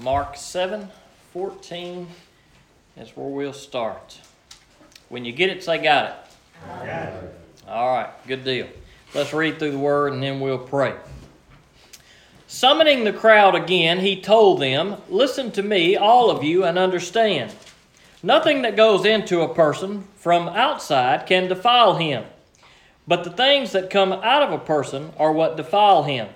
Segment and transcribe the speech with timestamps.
[0.00, 0.88] Mark 7
[1.32, 2.06] 14
[2.96, 4.20] is where we'll start.
[5.08, 6.86] When you get it, say, Got it.
[6.86, 7.40] Got it.
[7.66, 8.68] All right, good deal.
[9.12, 10.94] Let's read through the word and then we'll pray.
[12.46, 17.52] Summoning the crowd again, he told them, Listen to me, all of you, and understand.
[18.22, 22.24] Nothing that goes into a person from outside can defile him,
[23.08, 26.28] but the things that come out of a person are what defile him.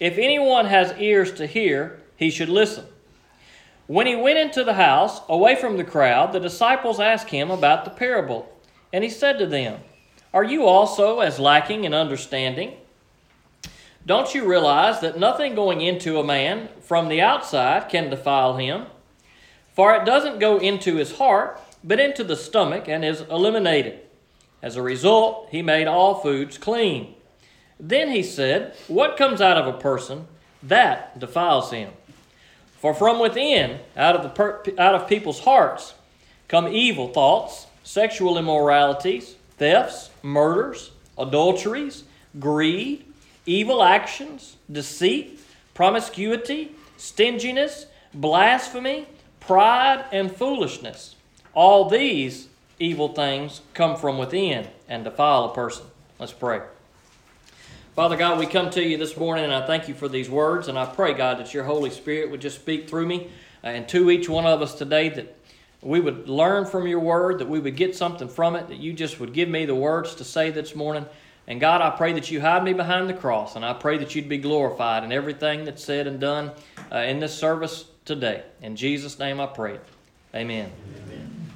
[0.00, 2.86] If anyone has ears to hear, he should listen.
[3.86, 7.84] When he went into the house, away from the crowd, the disciples asked him about
[7.84, 8.50] the parable.
[8.92, 9.80] And he said to them,
[10.32, 12.78] Are you also as lacking in understanding?
[14.06, 18.86] Don't you realize that nothing going into a man from the outside can defile him?
[19.74, 24.00] For it doesn't go into his heart, but into the stomach and is eliminated.
[24.62, 27.14] As a result, he made all foods clean.
[27.78, 30.26] Then he said, What comes out of a person,
[30.62, 31.92] that defiles him.
[32.84, 35.94] For from within, out of, the per- out of people's hearts,
[36.48, 42.04] come evil thoughts, sexual immoralities, thefts, murders, adulteries,
[42.38, 43.06] greed,
[43.46, 45.40] evil actions, deceit,
[45.72, 49.06] promiscuity, stinginess, blasphemy,
[49.40, 51.16] pride, and foolishness.
[51.54, 55.86] All these evil things come from within and defile a person.
[56.18, 56.60] Let's pray.
[57.94, 60.66] Father God, we come to you this morning and I thank you for these words.
[60.66, 63.28] And I pray, God, that your Holy Spirit would just speak through me
[63.62, 65.36] uh, and to each one of us today that
[65.80, 68.94] we would learn from your word, that we would get something from it, that you
[68.94, 71.06] just would give me the words to say this morning.
[71.46, 74.16] And God, I pray that you hide me behind the cross, and I pray that
[74.16, 76.50] you'd be glorified in everything that's said and done
[76.90, 78.42] uh, in this service today.
[78.60, 79.78] In Jesus' name I pray.
[80.34, 80.72] Amen.
[81.06, 81.52] Amen.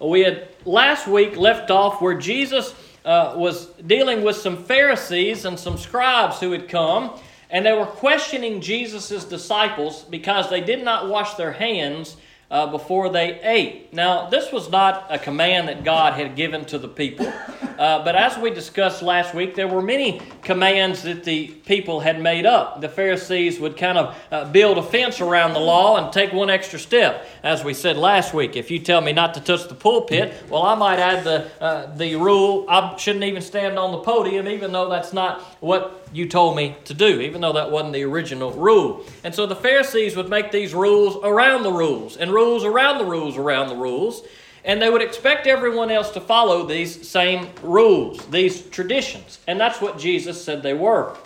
[0.00, 2.74] We had last week left off where Jesus
[3.06, 7.86] uh, was dealing with some Pharisees and some scribes who had come, and they were
[7.86, 12.16] questioning Jesus' disciples because they did not wash their hands
[12.50, 13.92] uh, before they ate.
[13.92, 17.32] Now, this was not a command that God had given to the people,
[17.78, 22.20] uh, but as we discussed last week, there were many commands that the people had
[22.20, 22.80] made up.
[22.80, 26.50] The Pharisees would kind of uh, build a fence around the law and take one
[26.50, 27.26] extra step.
[27.42, 30.62] As we said last week, if you tell me not to touch the pulpit, well,
[30.62, 34.72] I might add the, uh, the rule I shouldn't even stand on the podium, even
[34.72, 38.52] though that's not what you told me to do, even though that wasn't the original
[38.52, 39.04] rule.
[39.24, 43.04] And so the Pharisees would make these rules around the rules, and rules around the
[43.04, 44.22] rules around the rules,
[44.66, 49.38] and they would expect everyone else to follow these same rules, these traditions.
[49.46, 51.16] And that's what Jesus said they were.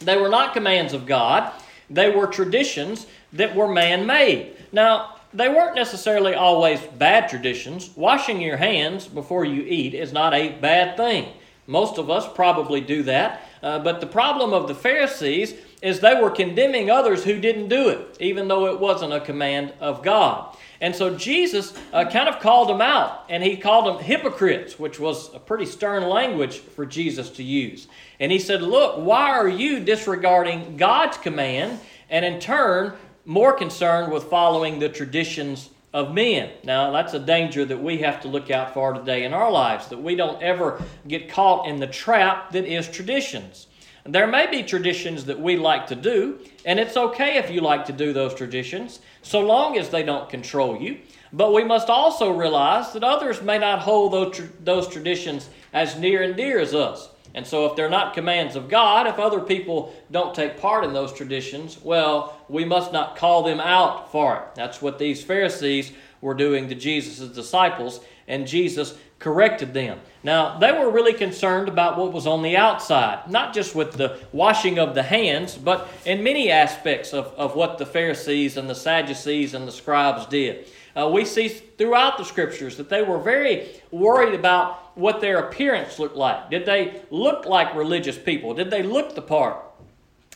[0.00, 1.52] They were not commands of God,
[1.90, 4.56] they were traditions that were man made.
[4.72, 7.90] Now, they weren't necessarily always bad traditions.
[7.96, 11.32] Washing your hands before you eat is not a bad thing.
[11.66, 13.42] Most of us probably do that.
[13.62, 17.88] Uh, but the problem of the Pharisees is they were condemning others who didn't do
[17.88, 20.56] it, even though it wasn't a command of God.
[20.80, 25.00] And so Jesus uh, kind of called them out, and he called them hypocrites, which
[25.00, 27.88] was a pretty stern language for Jesus to use.
[28.20, 31.80] And he said, Look, why are you disregarding God's command
[32.10, 32.94] and in turn
[33.24, 36.50] more concerned with following the traditions of men.
[36.64, 39.88] Now, that's a danger that we have to look out for today in our lives,
[39.88, 43.67] that we don't ever get caught in the trap that is traditions.
[44.08, 47.84] There may be traditions that we like to do, and it's okay if you like
[47.86, 51.00] to do those traditions, so long as they don't control you.
[51.30, 56.22] But we must also realize that others may not hold those, those traditions as near
[56.22, 57.10] and dear as us.
[57.34, 60.94] And so, if they're not commands of God, if other people don't take part in
[60.94, 64.54] those traditions, well, we must not call them out for it.
[64.54, 65.92] That's what these Pharisees
[66.22, 70.00] were doing to Jesus' disciples, and Jesus corrected them.
[70.22, 74.18] Now, they were really concerned about what was on the outside, not just with the
[74.32, 78.74] washing of the hands, but in many aspects of, of what the Pharisees and the
[78.74, 80.66] Sadducees and the scribes did.
[80.96, 85.98] Uh, we see throughout the scriptures that they were very worried about what their appearance
[85.98, 86.50] looked like.
[86.50, 88.54] Did they look like religious people?
[88.54, 89.64] Did they look the part?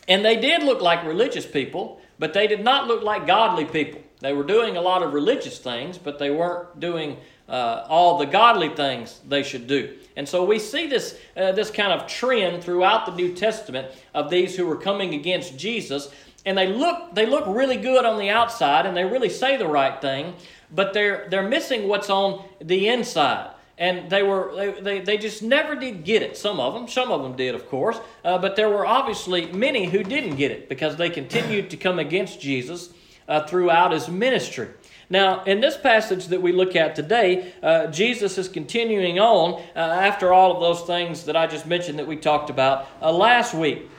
[0.07, 4.01] And they did look like religious people, but they did not look like godly people.
[4.21, 7.17] They were doing a lot of religious things, but they weren't doing
[7.49, 9.97] uh, all the godly things they should do.
[10.15, 14.29] And so we see this, uh, this kind of trend throughout the New Testament of
[14.29, 16.09] these who were coming against Jesus.
[16.45, 19.67] And they look they look really good on the outside and they really say the
[19.67, 20.33] right thing
[20.73, 23.51] but they're they're missing what's on the inside.
[23.77, 26.35] And they were they, they, they just never did get it.
[26.37, 29.85] Some of them some of them did of course uh, but there were obviously many
[29.85, 32.89] who didn't get it because they continued to come against jesus
[33.27, 34.67] uh, throughout his ministry
[35.09, 39.79] now, in this passage that we look at today, uh, Jesus is continuing on uh,
[39.79, 43.53] after all of those things that I just mentioned that we talked about uh, last
[43.53, 43.89] week.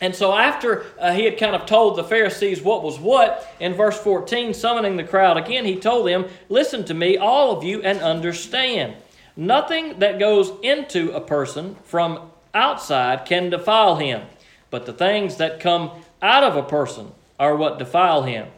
[0.00, 3.74] And so, after uh, he had kind of told the Pharisees what was what, in
[3.74, 7.82] verse 14, summoning the crowd again, he told them, Listen to me, all of you,
[7.82, 8.94] and understand.
[9.36, 14.22] Nothing that goes into a person from outside can defile him,
[14.70, 15.90] but the things that come
[16.22, 18.48] out of a person are what defile him.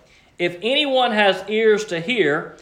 [0.41, 2.57] If anyone has ears to hear,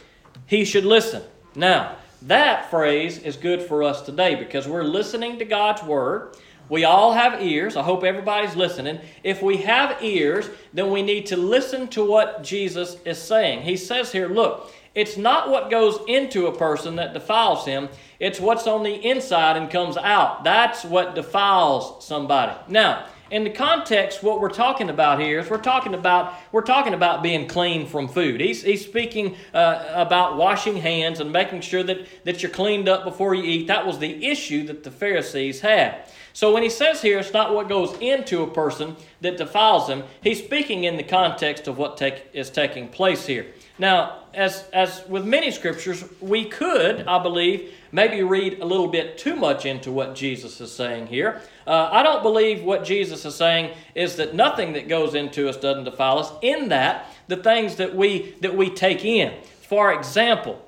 [0.45, 1.23] he should listen.
[1.55, 6.35] Now, that phrase is good for us today because we're listening to God's word.
[6.67, 7.77] We all have ears.
[7.77, 8.99] I hope everybody's listening.
[9.23, 13.61] If we have ears, then we need to listen to what Jesus is saying.
[13.61, 17.87] He says here, look, it's not what goes into a person that defiles him,
[18.19, 20.43] it's what's on the inside and comes out.
[20.43, 22.59] That's what defiles somebody.
[22.67, 26.93] Now, in the context, what we're talking about here is we're talking about we're talking
[26.93, 28.41] about being clean from food.
[28.41, 33.03] He's, he's speaking uh, about washing hands and making sure that, that you're cleaned up
[33.03, 33.67] before you eat.
[33.67, 36.05] That was the issue that the Pharisees had.
[36.33, 40.03] So when he says here, it's not what goes into a person that defiles them.
[40.21, 43.47] He's speaking in the context of what take, is taking place here.
[43.79, 49.17] Now, as as with many scriptures, we could, I believe, maybe read a little bit
[49.17, 51.41] too much into what Jesus is saying here.
[51.65, 55.57] Uh, I don't believe what Jesus is saying is that nothing that goes into us
[55.57, 56.31] doesn't defile us.
[56.41, 59.33] In that, the things that we that we take in.
[59.61, 60.61] For example,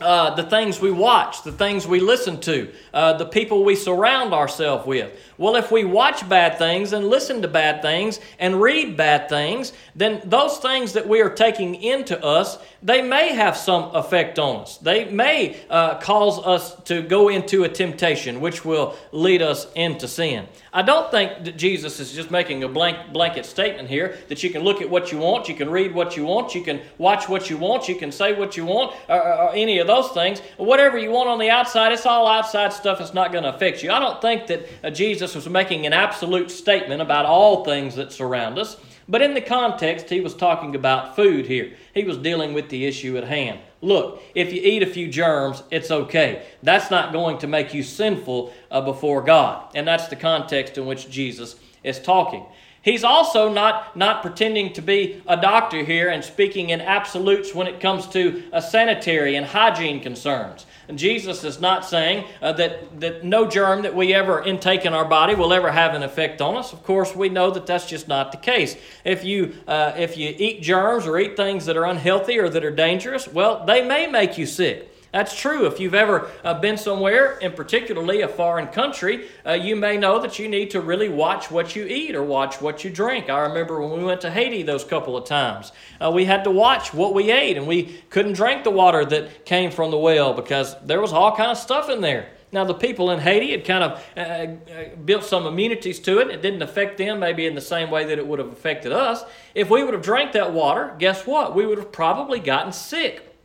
[0.00, 4.34] uh, the things we watch, the things we listen to, uh, the people we surround
[4.34, 5.10] ourselves with.
[5.38, 9.72] Well, if we watch bad things and listen to bad things and read bad things,
[9.94, 14.62] then those things that we are taking into us, they may have some effect on
[14.62, 14.78] us.
[14.78, 20.08] They may uh, cause us to go into a temptation, which will lead us into
[20.08, 20.46] sin.
[20.72, 24.50] I don't think that Jesus is just making a blank, blanket statement here that you
[24.50, 27.28] can look at what you want, you can read what you want, you can watch
[27.28, 30.40] what you want, you can say what you want, or, or any of those things.
[30.56, 33.00] Whatever you want on the outside, it's all outside stuff.
[33.00, 33.90] It's not going to affect you.
[33.90, 37.94] I don't think that uh, Jesus Jesus was making an absolute statement about all things
[37.94, 38.76] that surround us,
[39.08, 41.72] but in the context, he was talking about food here.
[41.94, 43.60] He was dealing with the issue at hand.
[43.80, 46.46] Look, if you eat a few germs, it's okay.
[46.62, 49.70] That's not going to make you sinful uh, before God.
[49.74, 52.44] And that's the context in which Jesus is talking.
[52.86, 57.66] He's also not, not pretending to be a doctor here and speaking in absolutes when
[57.66, 60.66] it comes to sanitary and hygiene concerns.
[60.86, 64.94] And Jesus is not saying uh, that, that no germ that we ever intake in
[64.94, 66.72] our body will ever have an effect on us.
[66.72, 68.76] Of course, we know that that's just not the case.
[69.04, 72.64] If you, uh, if you eat germs or eat things that are unhealthy or that
[72.64, 74.92] are dangerous, well, they may make you sick.
[75.12, 75.66] That's true.
[75.66, 80.20] If you've ever uh, been somewhere, and particularly a foreign country, uh, you may know
[80.20, 83.30] that you need to really watch what you eat or watch what you drink.
[83.30, 86.50] I remember when we went to Haiti those couple of times, uh, we had to
[86.50, 90.34] watch what we ate, and we couldn't drink the water that came from the well
[90.34, 92.28] because there was all kind of stuff in there.
[92.52, 96.30] Now, the people in Haiti had kind of uh, uh, built some immunities to it.
[96.30, 99.24] It didn't affect them maybe in the same way that it would have affected us.
[99.54, 101.54] If we would have drank that water, guess what?
[101.54, 103.35] We would have probably gotten sick.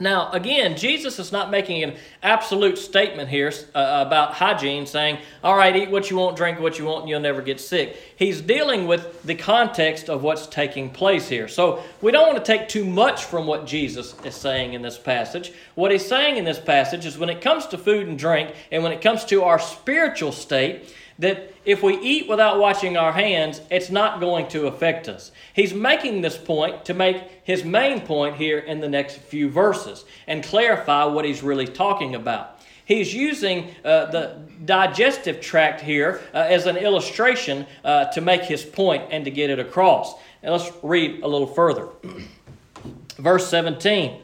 [0.00, 5.54] Now, again, Jesus is not making an absolute statement here uh, about hygiene, saying, all
[5.54, 7.96] right, eat what you want, drink what you want, and you'll never get sick.
[8.16, 11.48] He's dealing with the context of what's taking place here.
[11.48, 14.96] So we don't want to take too much from what Jesus is saying in this
[14.96, 15.52] passage.
[15.74, 18.82] What he's saying in this passage is when it comes to food and drink, and
[18.82, 23.60] when it comes to our spiritual state, that if we eat without washing our hands,
[23.70, 25.30] it's not going to affect us.
[25.54, 30.04] He's making this point to make his main point here in the next few verses
[30.26, 32.58] and clarify what he's really talking about.
[32.86, 38.64] He's using uh, the digestive tract here uh, as an illustration uh, to make his
[38.64, 40.14] point and to get it across.
[40.42, 41.88] And let's read a little further.
[43.16, 44.22] Verse 17.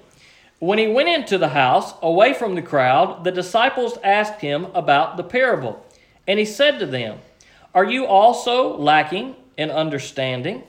[0.59, 5.18] When he went into the house, away from the crowd, the disciples asked him about
[5.18, 5.86] the parable.
[6.26, 7.18] And he said to them,
[7.75, 10.62] Are you also lacking in understanding?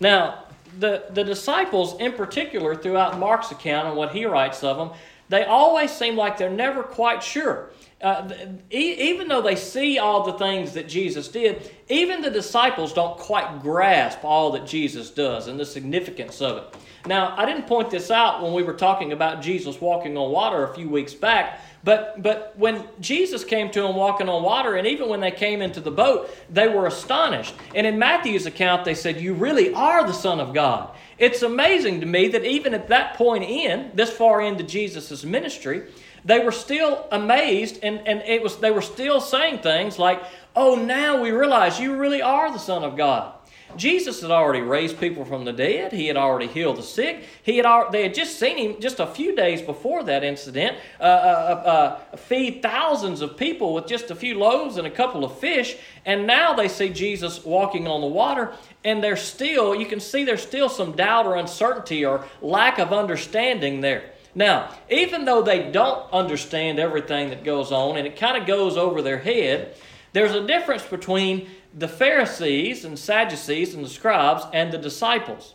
[0.00, 0.44] Now,
[0.78, 4.90] the, the disciples, in particular, throughout Mark's account and what he writes of them,
[5.28, 7.70] they always seem like they're never quite sure.
[8.00, 8.30] Uh,
[8.70, 13.62] even though they see all the things that Jesus did, even the disciples don't quite
[13.62, 16.76] grasp all that Jesus does and the significance of it.
[17.06, 20.64] Now, I didn't point this out when we were talking about Jesus walking on water
[20.64, 24.88] a few weeks back, but, but when Jesus came to them walking on water, and
[24.88, 27.54] even when they came into the boat, they were astonished.
[27.76, 30.90] And in Matthew's account, they said, You really are the Son of God.
[31.16, 35.84] It's amazing to me that even at that point in, this far into Jesus' ministry,
[36.24, 40.20] they were still amazed and, and it was they were still saying things like,
[40.56, 43.32] Oh, now we realize you really are the Son of God.
[43.76, 45.92] Jesus had already raised people from the dead.
[45.92, 47.24] He had already healed the sick.
[47.42, 50.78] He had al- they had just seen him just a few days before that incident
[51.00, 55.24] uh, uh, uh, feed thousands of people with just a few loaves and a couple
[55.24, 55.76] of fish.
[56.04, 58.52] And now they see Jesus walking on the water,
[58.84, 62.92] and there's still you can see there's still some doubt or uncertainty or lack of
[62.92, 64.12] understanding there.
[64.34, 68.76] Now, even though they don't understand everything that goes on, and it kind of goes
[68.76, 69.74] over their head,
[70.12, 75.54] there's a difference between the Pharisees and Sadducees and the scribes and the disciples.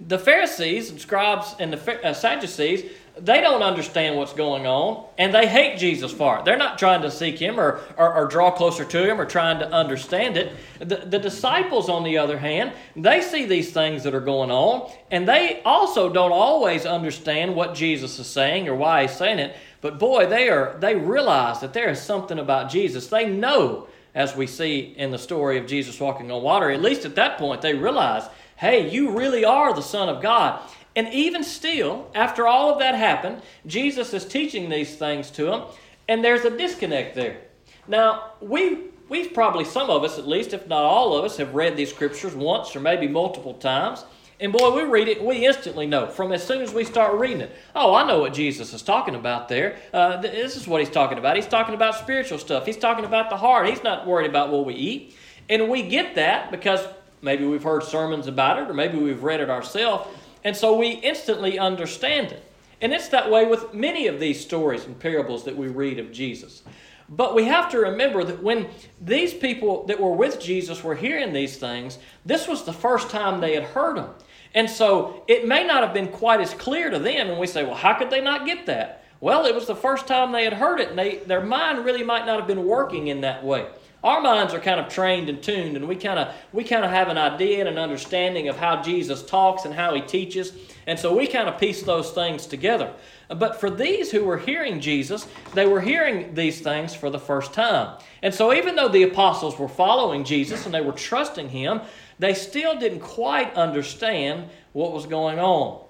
[0.00, 5.32] The Pharisees and scribes and the uh, Sadducees, they don't understand what's going on and
[5.32, 6.44] they hate Jesus for it.
[6.44, 9.58] They're not trying to seek him or, or, or draw closer to him or trying
[9.60, 10.52] to understand it.
[10.80, 14.90] The, the disciples, on the other hand, they see these things that are going on
[15.10, 19.54] and they also don't always understand what Jesus is saying or why he's saying it.
[19.80, 23.06] But boy, they are they realize that there is something about Jesus.
[23.06, 27.04] They know as we see in the story of Jesus walking on water, at least
[27.04, 28.24] at that point, they realize,
[28.56, 30.60] hey, you really are the Son of God.
[30.96, 35.62] And even still, after all of that happened, Jesus is teaching these things to them,
[36.08, 37.38] and there's a disconnect there.
[37.86, 41.54] Now, we, we've probably, some of us at least, if not all of us, have
[41.54, 44.04] read these scriptures once or maybe multiple times.
[44.40, 47.42] And boy, we read it, we instantly know from as soon as we start reading
[47.42, 47.54] it.
[47.76, 49.78] Oh, I know what Jesus is talking about there.
[49.92, 51.36] Uh, this is what he's talking about.
[51.36, 53.68] He's talking about spiritual stuff, he's talking about the heart.
[53.68, 55.14] He's not worried about what we eat.
[55.50, 56.80] And we get that because
[57.20, 60.08] maybe we've heard sermons about it or maybe we've read it ourselves.
[60.42, 62.42] And so we instantly understand it.
[62.80, 66.12] And it's that way with many of these stories and parables that we read of
[66.12, 66.62] Jesus.
[67.10, 68.68] But we have to remember that when
[69.00, 73.40] these people that were with Jesus were hearing these things, this was the first time
[73.40, 74.10] they had heard them.
[74.54, 77.64] And so it may not have been quite as clear to them, and we say,
[77.64, 79.04] well, how could they not get that?
[79.20, 82.02] Well, it was the first time they had heard it, and they, their mind really
[82.02, 83.66] might not have been working in that way.
[84.02, 86.90] Our minds are kind of trained and tuned, and we kind of we kind of
[86.90, 90.54] have an idea and an understanding of how Jesus talks and how he teaches,
[90.86, 92.94] and so we kind of piece those things together.
[93.28, 97.52] But for these who were hearing Jesus, they were hearing these things for the first
[97.52, 97.98] time.
[98.22, 101.82] And so even though the apostles were following Jesus and they were trusting him,
[102.20, 105.82] they still didn't quite understand what was going on.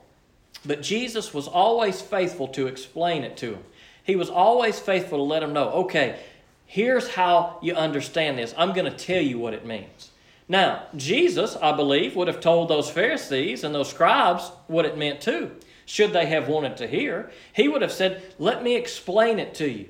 [0.64, 3.64] But Jesus was always faithful to explain it to them.
[4.04, 6.20] He was always faithful to let them know, okay,
[6.66, 8.54] here's how you understand this.
[8.56, 10.12] I'm going to tell you what it means.
[10.48, 15.20] Now, Jesus, I believe, would have told those Pharisees and those scribes what it meant
[15.20, 15.50] too,
[15.84, 17.30] should they have wanted to hear.
[17.52, 19.88] He would have said, Let me explain it to you.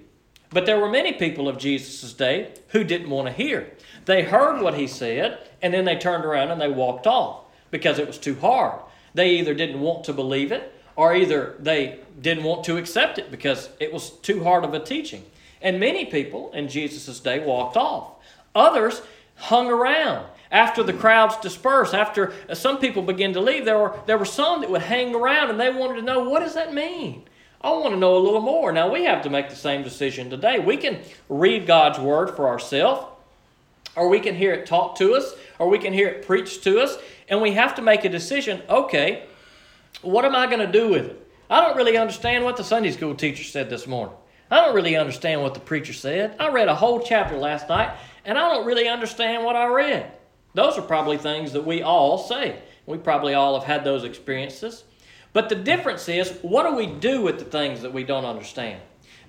[0.50, 3.70] But there were many people of Jesus' day who didn't want to hear.
[4.06, 7.98] They heard what he said, and then they turned around and they walked off because
[7.98, 8.80] it was too hard.
[9.14, 13.30] They either didn't want to believe it, or either they didn't want to accept it
[13.30, 15.24] because it was too hard of a teaching.
[15.62, 18.12] And many people in Jesus' day walked off.
[18.54, 19.02] Others
[19.36, 20.26] hung around.
[20.50, 24.60] After the crowds dispersed, after some people began to leave, there were, there were some
[24.62, 27.24] that would hang around and they wanted to know what does that mean?
[27.62, 28.72] I want to know a little more.
[28.72, 30.58] Now, we have to make the same decision today.
[30.58, 33.06] We can read God's Word for ourselves,
[33.96, 36.80] or we can hear it taught to us, or we can hear it preached to
[36.80, 36.96] us,
[37.28, 39.26] and we have to make a decision okay,
[40.02, 41.28] what am I going to do with it?
[41.50, 44.14] I don't really understand what the Sunday school teacher said this morning.
[44.50, 46.34] I don't really understand what the preacher said.
[46.40, 50.10] I read a whole chapter last night, and I don't really understand what I read.
[50.54, 52.58] Those are probably things that we all say.
[52.86, 54.84] We probably all have had those experiences.
[55.34, 58.80] But the difference is, what do we do with the things that we don't understand?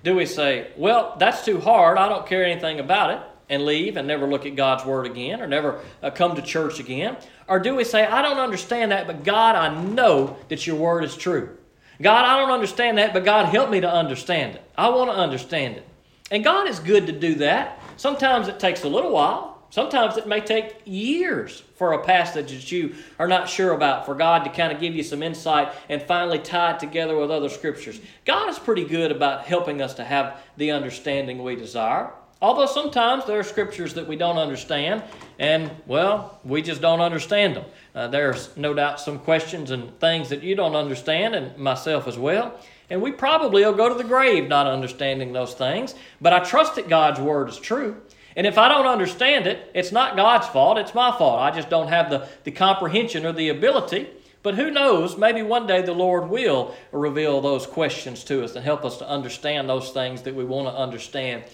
[0.02, 3.20] Do we say, well, that's too hard, I don't care anything about it,
[3.52, 6.80] and leave and never look at God's Word again or never uh, come to church
[6.80, 7.18] again?
[7.46, 11.04] Or do we say, I don't understand that, but God, I know that your Word
[11.04, 11.56] is true?
[12.00, 14.64] God, I don't understand that, but God, help me to understand it.
[14.76, 15.86] I want to understand it.
[16.30, 17.78] And God is good to do that.
[17.98, 19.52] Sometimes it takes a little while.
[19.68, 24.14] Sometimes it may take years for a passage that you are not sure about for
[24.14, 27.48] God to kind of give you some insight and finally tie it together with other
[27.48, 28.00] scriptures.
[28.24, 32.12] God is pretty good about helping us to have the understanding we desire.
[32.42, 35.04] Although sometimes there are scriptures that we don't understand,
[35.38, 37.64] and well, we just don't understand them.
[37.94, 42.18] Uh, there's no doubt some questions and things that you don't understand, and myself as
[42.18, 42.58] well.
[42.90, 46.74] And we probably will go to the grave not understanding those things, but I trust
[46.74, 48.02] that God's word is true.
[48.34, 51.38] And if I don't understand it, it's not God's fault, it's my fault.
[51.38, 54.08] I just don't have the, the comprehension or the ability.
[54.42, 58.64] But who knows, maybe one day the Lord will reveal those questions to us and
[58.64, 61.44] help us to understand those things that we want to understand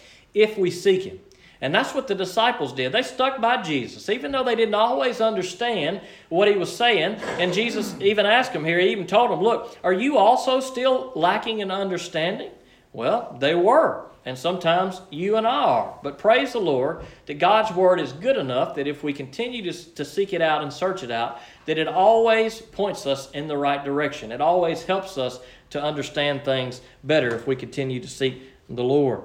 [0.43, 1.21] if we seek Him.
[1.61, 2.93] And that's what the disciples did.
[2.93, 7.17] They stuck by Jesus, even though they didn't always understand what he was saying.
[7.39, 11.13] And Jesus even asked them here, he even told them, Look, are you also still
[11.17, 12.53] lacking in understanding?
[12.93, 14.05] Well, they were.
[14.25, 15.99] And sometimes you and I are.
[16.03, 19.95] But praise the Lord that God's Word is good enough that if we continue to,
[19.95, 23.57] to seek it out and search it out, that it always points us in the
[23.57, 24.31] right direction.
[24.31, 25.41] It always helps us
[25.71, 29.23] to understand things better if we continue to seek the Lord.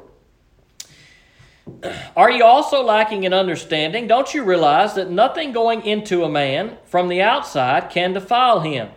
[2.15, 4.07] Are you also lacking in understanding?
[4.07, 8.89] Don't you realize that nothing going into a man from the outside can defile him?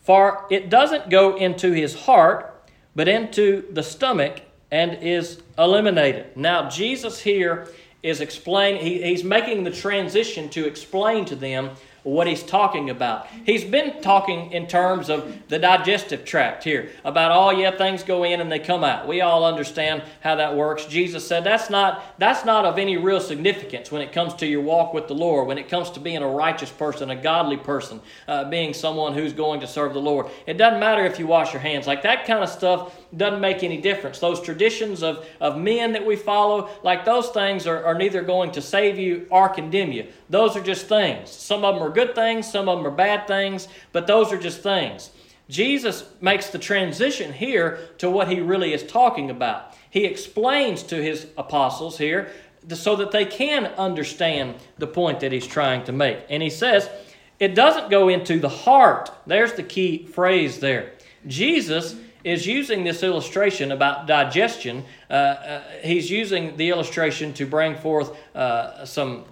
[0.00, 6.36] For it doesn't go into his heart, but into the stomach and is eliminated.
[6.36, 7.68] Now, Jesus here
[8.02, 11.70] is explaining, he, he's making the transition to explain to them
[12.08, 13.26] what he's talking about.
[13.44, 18.24] He's been talking in terms of the digestive tract here about oh yeah things go
[18.24, 19.06] in and they come out.
[19.06, 20.86] We all understand how that works.
[20.86, 24.62] Jesus said that's not that's not of any real significance when it comes to your
[24.62, 28.00] walk with the Lord, when it comes to being a righteous person, a godly person,
[28.26, 30.26] uh, being someone who's going to serve the Lord.
[30.46, 31.86] It doesn't matter if you wash your hands.
[31.86, 34.18] Like that kind of stuff doesn't make any difference.
[34.18, 38.52] Those traditions of, of men that we follow, like those things are, are neither going
[38.52, 40.06] to save you or condemn you.
[40.28, 41.30] Those are just things.
[41.30, 44.38] Some of them are good things, some of them are bad things, but those are
[44.38, 45.10] just things.
[45.48, 49.74] Jesus makes the transition here to what he really is talking about.
[49.88, 52.30] He explains to his apostles here
[52.74, 56.18] so that they can understand the point that he's trying to make.
[56.28, 56.90] And he says,
[57.38, 59.10] it doesn't go into the heart.
[59.26, 60.92] There's the key phrase there.
[61.26, 61.96] Jesus
[62.28, 64.84] is using this illustration about digestion.
[65.08, 69.24] Uh, uh, he's using the illustration to bring forth uh, some,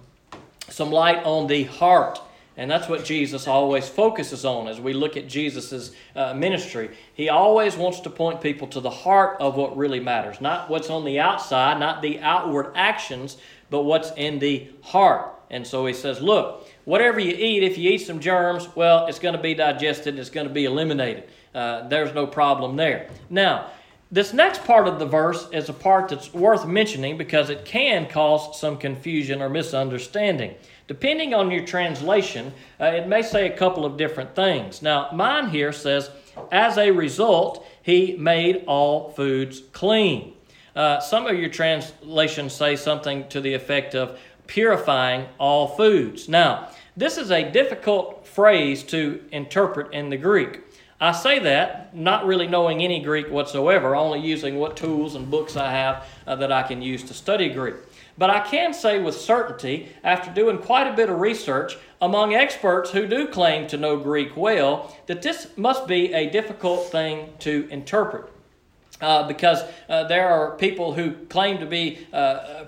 [0.69, 2.19] some light on the heart.
[2.57, 6.89] And that's what Jesus always focuses on as we look at Jesus' uh, ministry.
[7.13, 10.41] He always wants to point people to the heart of what really matters.
[10.41, 13.37] Not what's on the outside, not the outward actions,
[13.69, 15.33] but what's in the heart.
[15.51, 19.19] And so he says, look, whatever you eat, if you eat some germs, well, it's
[19.19, 21.29] going to be digested, it's going to be eliminated.
[21.57, 23.09] Uh, there's no problem there.
[23.31, 23.71] Now,
[24.11, 28.07] this next part of the verse is a part that's worth mentioning because it can
[28.07, 30.53] cause some confusion or misunderstanding.
[30.87, 34.83] Depending on your translation, uh, it may say a couple of different things.
[34.83, 36.11] Now, mine here says,
[36.51, 40.35] as a result, he made all foods clean.
[40.75, 46.29] Uh, some of your translations say something to the effect of purifying all foods.
[46.29, 50.61] Now, this is a difficult phrase to interpret in the Greek.
[50.99, 55.55] I say that not really knowing any Greek whatsoever, only using what tools and books
[55.55, 57.75] I have uh, that I can use to study Greek.
[58.17, 62.89] But I can say with certainty, after doing quite a bit of research among experts
[62.89, 67.67] who do claim to know Greek well, that this must be a difficult thing to
[67.69, 68.31] interpret.
[68.99, 72.65] Uh, because uh, there are people who claim to be uh, uh,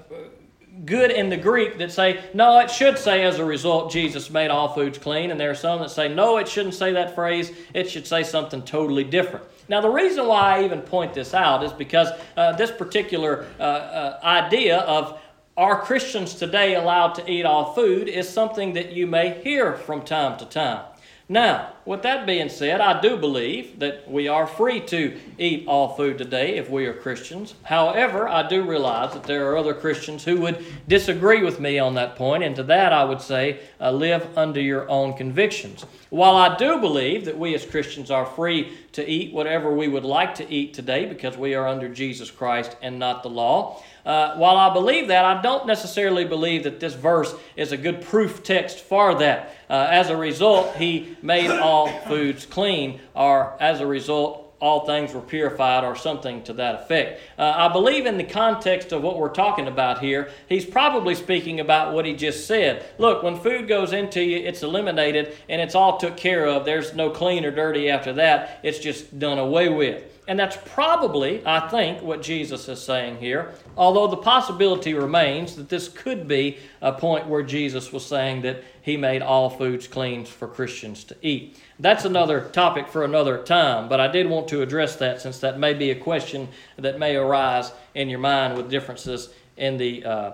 [0.86, 4.50] good in the Greek that say, no, it should say as a result, Jesus made
[4.50, 5.32] all foods clean.
[5.32, 7.52] And there are some that say, no, it shouldn't say that phrase.
[7.74, 9.46] It should say something totally different.
[9.68, 13.64] Now, the reason why I even point this out is because uh, this particular uh,
[13.64, 15.20] uh, idea of
[15.58, 20.04] are Christians today allowed to eat all food is something that you may hear from
[20.04, 20.86] time to time.
[21.32, 25.90] Now, with that being said, I do believe that we are free to eat all
[25.90, 27.54] food today if we are Christians.
[27.62, 31.94] However, I do realize that there are other Christians who would disagree with me on
[31.94, 35.86] that point, and to that I would say, uh, live under your own convictions.
[36.10, 40.06] While I do believe that we as Christians are free to eat whatever we would
[40.06, 44.36] like to eat today because we are under Jesus Christ and not the law, uh,
[44.38, 48.42] while I believe that, I don't necessarily believe that this verse is a good proof
[48.42, 49.56] text for that.
[49.70, 55.14] Uh, as a result, he made all foods clean, or as a result, all things
[55.14, 57.22] were purified, or something to that effect.
[57.38, 61.60] Uh, I believe in the context of what we're talking about here, he's probably speaking
[61.60, 62.86] about what he just said.
[62.98, 66.66] Look, when food goes into you, it's eliminated and it's all took care of.
[66.66, 70.04] There's no clean or dirty after that, it's just done away with.
[70.30, 75.70] And that's probably, I think, what Jesus is saying here, although the possibility remains that
[75.70, 80.26] this could be a point where Jesus was saying that he made all foods clean
[80.26, 81.58] for Christians to eat.
[81.80, 85.58] That's another topic for another time, but I did want to address that since that
[85.58, 90.32] may be a question that may arise in your mind with differences in the, uh,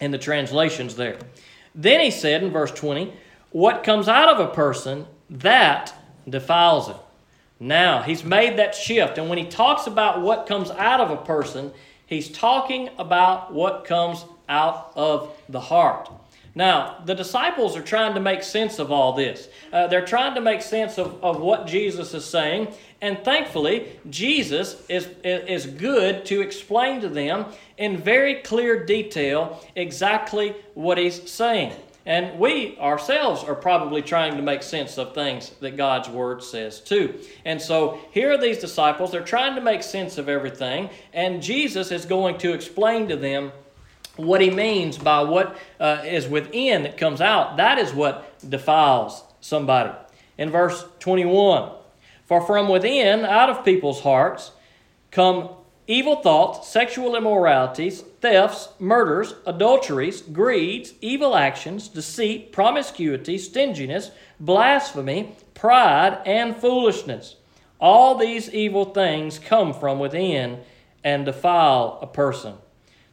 [0.00, 1.18] in the translations there.
[1.72, 3.12] Then he said in verse 20,
[3.52, 5.94] What comes out of a person, that
[6.28, 6.96] defiles it.
[7.64, 9.16] Now, he's made that shift.
[9.16, 11.72] And when he talks about what comes out of a person,
[12.04, 16.10] he's talking about what comes out of the heart.
[16.54, 19.48] Now, the disciples are trying to make sense of all this.
[19.72, 22.68] Uh, they're trying to make sense of, of what Jesus is saying.
[23.00, 27.46] And thankfully, Jesus is, is good to explain to them
[27.78, 31.72] in very clear detail exactly what he's saying.
[32.06, 36.80] And we ourselves are probably trying to make sense of things that God's Word says
[36.80, 37.18] too.
[37.44, 41.90] And so here are these disciples, they're trying to make sense of everything, and Jesus
[41.90, 43.52] is going to explain to them
[44.16, 47.56] what he means by what uh, is within that comes out.
[47.56, 49.92] That is what defiles somebody.
[50.38, 51.70] In verse 21,
[52.26, 54.52] for from within, out of people's hearts,
[55.10, 55.50] come
[55.86, 66.18] evil thoughts, sexual immoralities, thefts, murders, adulteries, greeds, evil actions, deceit, promiscuity, stinginess, blasphemy, pride,
[66.24, 67.36] and foolishness.
[67.80, 70.60] All these evil things come from within
[71.02, 72.54] and defile a person.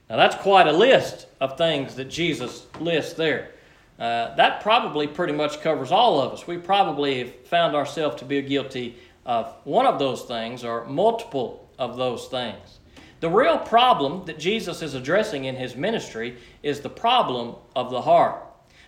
[0.10, 3.52] Now, that's quite a list of things that Jesus lists there.
[4.00, 6.48] Uh, that probably pretty much covers all of us.
[6.48, 11.70] We probably have found ourselves to be guilty of one of those things or multiple
[11.82, 12.80] of those things.
[13.22, 18.02] The real problem that Jesus is addressing in his ministry is the problem of the
[18.02, 18.44] heart.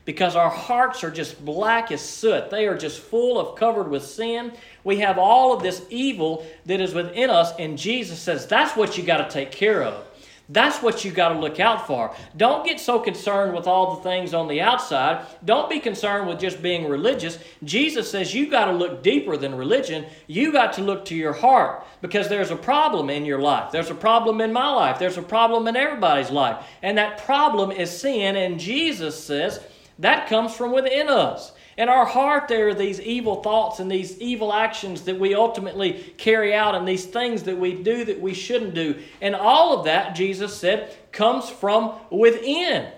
[0.06, 2.50] Because our hearts are just black as soot.
[2.50, 4.52] They are just full of covered with sin.
[4.84, 8.98] We have all of this evil that is within us, and Jesus says that's what
[8.98, 10.06] you got to take care of.
[10.50, 12.14] That's what you got to look out for.
[12.36, 15.26] Don't get so concerned with all the things on the outside.
[15.46, 17.40] Don't be concerned with just being religious.
[17.64, 20.06] Jesus says you got to look deeper than religion.
[20.28, 23.72] You got to look to your heart because there's a problem in your life.
[23.72, 25.00] There's a problem in my life.
[25.00, 26.66] There's a problem in everybody's life.
[26.82, 28.36] And that problem is sin.
[28.36, 29.62] And Jesus says
[30.00, 31.54] that comes from within us.
[31.78, 36.14] In our heart, there are these evil thoughts and these evil actions that we ultimately
[36.18, 39.00] carry out, and these things that we do that we shouldn't do.
[39.22, 42.92] And all of that, Jesus said, comes from within.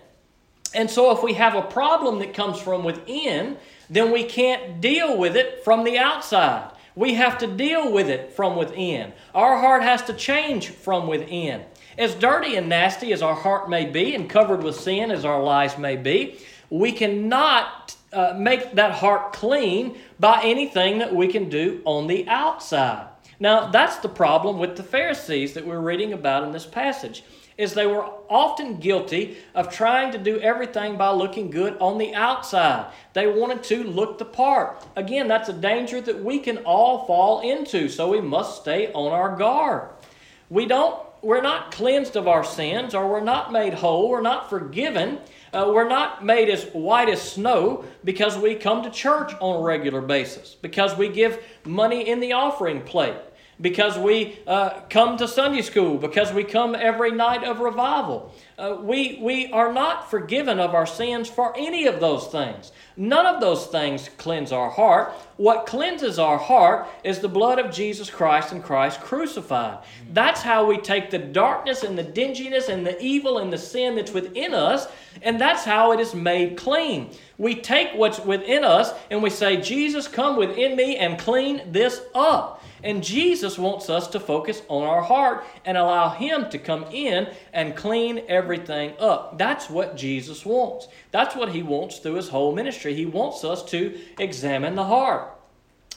[0.73, 3.57] And so, if we have a problem that comes from within,
[3.89, 6.71] then we can't deal with it from the outside.
[6.95, 9.13] We have to deal with it from within.
[9.33, 11.63] Our heart has to change from within.
[11.97, 15.41] As dirty and nasty as our heart may be, and covered with sin as our
[15.41, 21.49] lives may be, we cannot uh, make that heart clean by anything that we can
[21.49, 23.07] do on the outside.
[23.39, 27.23] Now, that's the problem with the Pharisees that we're reading about in this passage
[27.57, 32.13] is they were often guilty of trying to do everything by looking good on the
[32.13, 32.91] outside.
[33.13, 34.85] They wanted to look the part.
[34.95, 39.11] Again, that's a danger that we can all fall into, so we must stay on
[39.11, 39.89] our guard.
[40.49, 44.47] We don't we're not cleansed of our sins or we're not made whole, we're not
[44.47, 45.17] forgiven
[45.53, 49.63] uh, we're not made as white as snow because we come to church on a
[49.63, 53.15] regular basis, because we give money in the offering plate,
[53.59, 58.33] because we uh, come to Sunday school, because we come every night of revival.
[58.57, 62.71] Uh, we, we are not forgiven of our sins for any of those things.
[62.97, 65.11] None of those things cleanse our heart.
[65.35, 69.79] What cleanses our heart is the blood of Jesus Christ and Christ crucified.
[70.13, 73.95] That's how we take the darkness and the dinginess and the evil and the sin
[73.95, 74.87] that's within us,
[75.21, 77.09] and that's how it is made clean.
[77.37, 82.01] We take what's within us and we say, Jesus, come within me and clean this
[82.13, 82.54] up.
[82.85, 87.27] And Jesus wants us to focus on our heart and allow Him to come in
[87.51, 89.39] and clean everything up.
[89.39, 90.87] That's what Jesus wants.
[91.11, 92.93] That's what He wants through His whole ministry.
[92.93, 95.31] He wants us to examine the heart.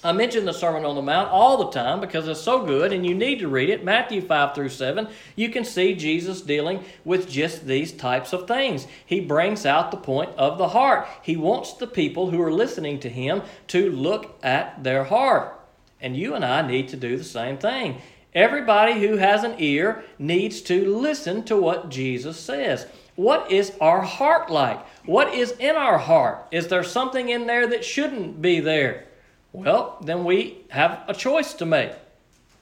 [0.02, 3.04] I mention the Sermon on the Mount all the time because it's so good and
[3.04, 3.84] you need to read it.
[3.84, 8.86] Matthew 5 through 7, you can see Jesus dealing with just these types of things.
[9.04, 11.06] He brings out the point of the heart.
[11.20, 15.57] He wants the people who are listening to him to look at their heart.
[16.00, 18.00] And you and I need to do the same thing.
[18.34, 22.86] Everybody who has an ear needs to listen to what Jesus says.
[23.16, 24.84] What is our heart like?
[25.04, 26.46] What is in our heart?
[26.52, 29.06] Is there something in there that shouldn't be there?
[29.52, 31.92] Well, then we have a choice to make.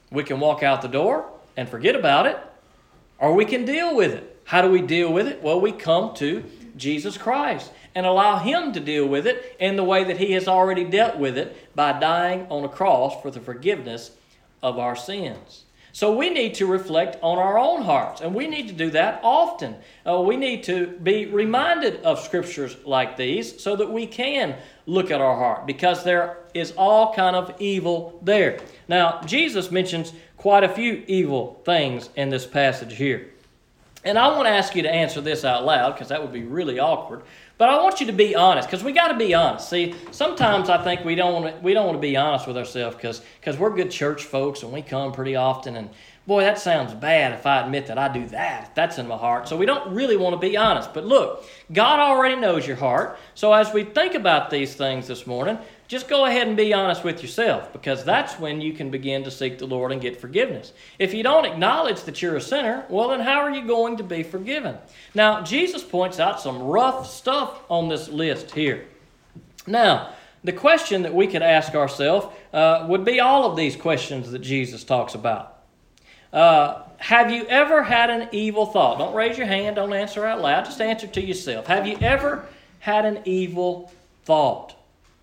[0.09, 2.39] We can walk out the door and forget about it,
[3.19, 4.39] or we can deal with it.
[4.45, 5.43] How do we deal with it?
[5.43, 6.43] Well, we come to
[6.77, 10.47] Jesus Christ and allow Him to deal with it in the way that He has
[10.47, 14.11] already dealt with it by dying on a cross for the forgiveness
[14.61, 15.63] of our sins.
[15.93, 19.19] So we need to reflect on our own hearts, and we need to do that
[19.23, 19.77] often.
[20.07, 25.09] Uh, we need to be reminded of scriptures like these so that we can look
[25.09, 28.59] at our heart because there is all kind of evil there.
[28.87, 33.31] Now, Jesus mentions quite a few evil things in this passage here.
[34.03, 36.43] And I want to ask you to answer this out loud because that would be
[36.43, 37.23] really awkward.
[37.57, 39.69] But I want you to be honest, because we got to be honest.
[39.69, 42.55] See, sometimes I think we don't want to, we don't want to be honest with
[42.55, 45.75] ourselves because because we're good church folks and we come pretty often.
[45.75, 45.89] And
[46.27, 48.75] boy, that sounds bad if I admit that I do that.
[48.75, 49.47] That's in my heart.
[49.47, 50.93] So we don't really want to be honest.
[50.93, 53.17] But look, God already knows your heart.
[53.33, 57.03] So as we think about these things this morning, just go ahead and be honest
[57.03, 60.73] with yourself because that's when you can begin to seek the Lord and get forgiveness.
[60.99, 64.03] If you don't acknowledge that you're a sinner, well, then how are you going to
[64.03, 64.77] be forgiven?
[65.13, 68.85] Now, Jesus points out some rough stuff on this list here.
[69.65, 74.31] Now, the question that we could ask ourselves uh, would be all of these questions
[74.31, 75.57] that Jesus talks about.
[76.33, 78.97] Uh, have you ever had an evil thought?
[78.97, 81.67] Don't raise your hand, don't answer out loud, just answer to yourself.
[81.67, 82.45] Have you ever
[82.79, 83.91] had an evil
[84.25, 84.75] thought?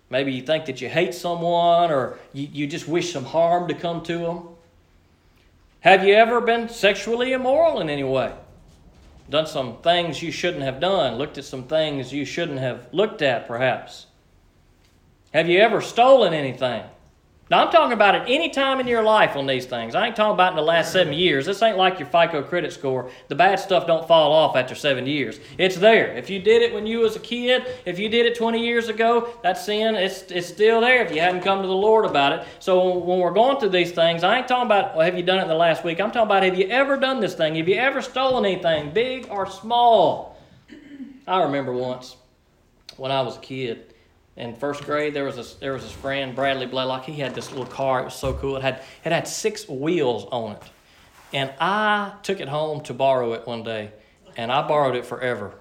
[0.09, 3.73] Maybe you think that you hate someone or you, you just wish some harm to
[3.73, 4.47] come to them.
[5.81, 8.33] Have you ever been sexually immoral in any way?
[9.29, 13.21] Done some things you shouldn't have done, looked at some things you shouldn't have looked
[13.21, 14.05] at, perhaps?
[15.33, 16.83] Have you ever stolen anything?
[17.47, 19.93] Now, I'm talking about at any time in your life on these things.
[19.93, 21.45] I ain't talking about in the last seven years.
[21.45, 23.11] This ain't like your FICO credit score.
[23.27, 25.39] The bad stuff don't fall off after seven years.
[25.59, 26.07] It's there.
[26.17, 28.89] If you did it when you was a kid, if you did it 20 years
[28.89, 32.33] ago, that sin, it's, it's still there if you hadn't come to the Lord about
[32.33, 32.47] it.
[32.57, 35.37] So when we're going through these things, I ain't talking about, well, have you done
[35.37, 36.01] it in the last week?
[36.01, 37.53] I'm talking about, have you ever done this thing?
[37.55, 40.41] Have you ever stolen anything, big or small?
[41.27, 42.15] I remember once
[42.97, 43.93] when I was a kid
[44.37, 47.05] in first grade, there was this, there was this friend, Bradley Blaylock.
[47.05, 48.01] He had this little car.
[48.01, 48.57] It was so cool.
[48.57, 50.63] It had, it had six wheels on it.
[51.31, 53.91] And I took it home to borrow it one day,
[54.35, 55.55] and I borrowed it forever.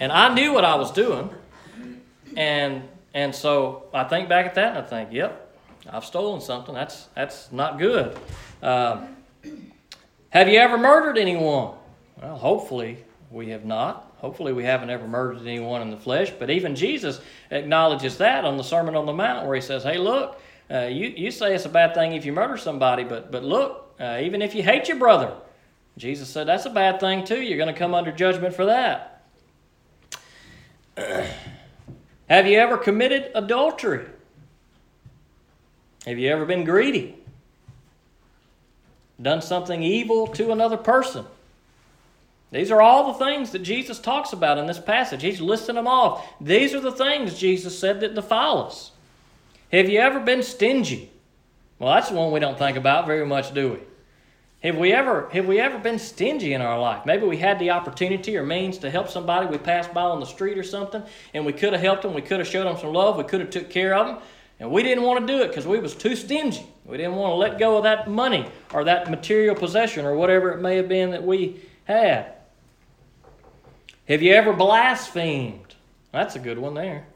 [0.00, 1.30] And I knew what I was doing.
[2.36, 2.82] And,
[3.14, 5.56] and so I think back at that and I think, yep,
[5.88, 6.74] I've stolen something.
[6.74, 8.16] That's, that's not good.
[8.62, 9.06] Uh,
[10.30, 11.74] have you ever murdered anyone?
[12.20, 14.07] Well, hopefully we have not.
[14.18, 18.56] Hopefully, we haven't ever murdered anyone in the flesh, but even Jesus acknowledges that on
[18.56, 21.64] the Sermon on the Mount, where he says, Hey, look, uh, you, you say it's
[21.64, 24.88] a bad thing if you murder somebody, but, but look, uh, even if you hate
[24.88, 25.32] your brother,
[25.96, 27.40] Jesus said that's a bad thing too.
[27.40, 29.24] You're going to come under judgment for that.
[32.28, 34.06] Have you ever committed adultery?
[36.06, 37.16] Have you ever been greedy?
[39.20, 41.24] Done something evil to another person?
[42.50, 45.22] These are all the things that Jesus talks about in this passage.
[45.22, 46.26] He's listing them off.
[46.40, 48.92] These are the things Jesus said that defile us.
[49.70, 51.10] Have you ever been stingy?
[51.78, 53.78] Well, that's the one we don't think about very much, do we?
[54.62, 57.06] Have we ever have we ever been stingy in our life?
[57.06, 60.26] Maybe we had the opportunity or means to help somebody we passed by on the
[60.26, 62.12] street or something, and we could have helped them.
[62.12, 63.16] We could have showed them some love.
[63.16, 64.18] We could have took care of them,
[64.58, 66.66] and we didn't want to do it because we was too stingy.
[66.84, 70.50] We didn't want to let go of that money or that material possession or whatever
[70.50, 72.37] it may have been that we had.
[74.08, 75.74] Have you ever blasphemed?
[76.12, 77.06] That's a good one there.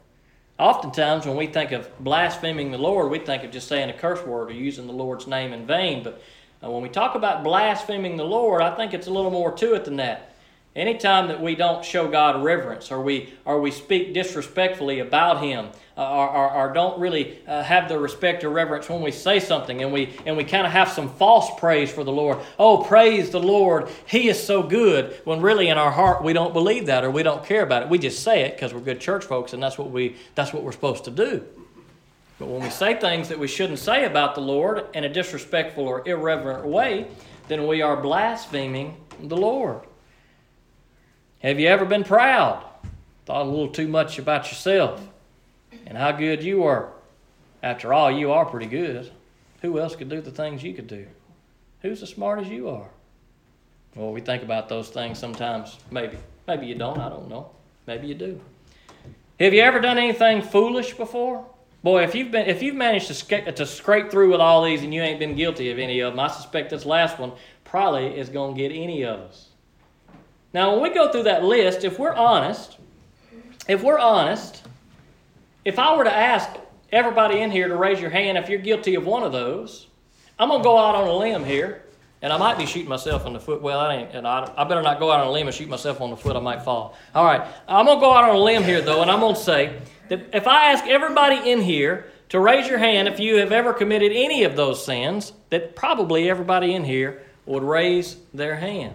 [0.59, 4.23] Oftentimes, when we think of blaspheming the Lord, we think of just saying a curse
[4.23, 6.03] word or using the Lord's name in vain.
[6.03, 6.21] But
[6.63, 9.73] uh, when we talk about blaspheming the Lord, I think it's a little more to
[9.73, 10.32] it than that.
[10.75, 15.67] Anytime that we don't show God reverence or we, or we speak disrespectfully about Him
[15.95, 19.39] uh, or, or, or, don't really uh, have the respect or reverence when we say
[19.39, 22.39] something and we, and we kind of have some false praise for the Lord.
[22.57, 23.87] Oh, praise the Lord.
[24.07, 25.15] He is so good.
[25.25, 27.89] When really in our heart we don't believe that or we don't care about it.
[27.89, 30.63] We just say it because we're good church folks and that's what, we, that's what
[30.63, 31.45] we're supposed to do.
[32.39, 35.87] But when we say things that we shouldn't say about the Lord in a disrespectful
[35.87, 37.05] or irreverent way,
[37.47, 39.81] then we are blaspheming the Lord.
[41.43, 42.63] Have you ever been proud?
[43.25, 45.05] Thought a little too much about yourself
[45.85, 46.93] and how good you are.
[47.61, 49.11] After all, you are pretty good.
[49.61, 51.05] Who else could do the things you could do?
[51.81, 52.87] Who's as smart as you are?
[53.93, 55.77] Well, we think about those things sometimes.
[55.91, 56.17] Maybe.
[56.47, 56.97] Maybe you don't.
[56.97, 57.49] I don't know.
[57.87, 58.39] Maybe you do.
[59.37, 61.45] Have you ever done anything foolish before?
[61.83, 64.93] Boy, if you've been if you've managed to, to scrape through with all these and
[64.93, 67.33] you ain't been guilty of any of them, I suspect this last one
[67.65, 69.49] probably is going to get any of us.
[70.53, 72.77] Now, when we go through that list, if we're honest,
[73.67, 74.61] if we're honest,
[75.65, 76.49] if I were to ask
[76.91, 79.87] everybody in here to raise your hand if you're guilty of one of those,
[80.37, 81.83] I'm going to go out on a limb here,
[82.21, 83.61] and I might be shooting myself in the foot.
[83.63, 85.69] Well, I ain't, and I, I better not go out on a limb and shoot
[85.69, 86.35] myself on the foot.
[86.35, 86.95] I might fall.
[87.15, 89.35] All right, I'm going to go out on a limb here, though, and I'm going
[89.35, 93.37] to say that if I ask everybody in here to raise your hand if you
[93.37, 98.55] have ever committed any of those sins, that probably everybody in here would raise their
[98.55, 98.93] hand.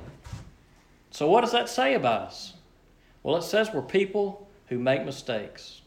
[1.10, 2.54] So, what does that say about us?
[3.22, 5.82] Well, it says we're people who make mistakes.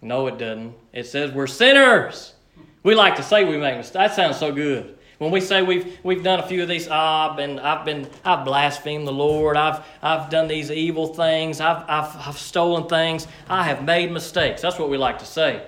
[0.00, 0.74] No, it doesn't.
[0.92, 2.34] It says we're sinners.
[2.82, 3.92] We like to say we make mistakes.
[3.92, 4.98] That sounds so good.
[5.18, 8.08] When we say we've we've done a few of these, oh, I've been I've been
[8.24, 9.56] I've blasphemed the Lord.
[9.56, 11.60] I've I've done these evil things.
[11.60, 13.28] I've I've, I've stolen things.
[13.48, 14.62] I have made mistakes.
[14.62, 15.64] That's what we like to say,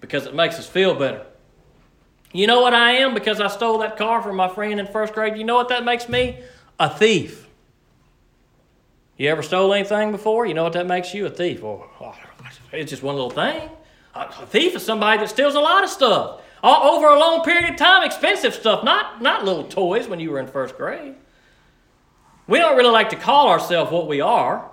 [0.00, 1.26] because it makes us feel better.
[2.32, 5.14] You know what I am because I stole that car from my friend in first
[5.14, 5.36] grade.
[5.36, 6.38] You know what that makes me?
[6.78, 7.45] A thief.
[9.16, 10.46] You ever stole anything before?
[10.46, 11.26] You know what that makes you?
[11.26, 11.62] A thief.
[11.62, 12.14] Or oh,
[12.72, 13.70] it's just one little thing.
[14.14, 16.40] A thief is somebody that steals a lot of stuff.
[16.62, 20.30] All, over a long period of time, expensive stuff, not, not little toys when you
[20.30, 21.14] were in first grade.
[22.46, 24.70] We don't really like to call ourselves what we are.